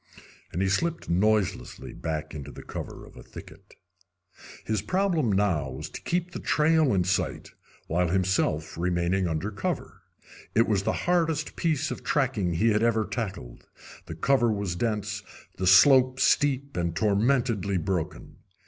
[0.51, 3.75] And he slipped noiselessly back into the cover of a thicket.
[4.65, 7.51] His problem now was to keep the trail in sight
[7.85, 10.01] while himself remaining under cover.
[10.55, 13.67] It was the hardest piece of tracking he had ever tackled.
[14.07, 15.21] The cover was dense,
[15.57, 18.37] the slope steep and tormentedly broken.